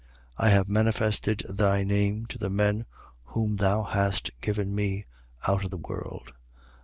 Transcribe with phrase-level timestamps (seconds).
[0.39, 0.45] 17:6.
[0.45, 2.87] I have manifested thy name to the men
[3.23, 5.05] whom thou hast given me
[5.47, 6.33] out of the world.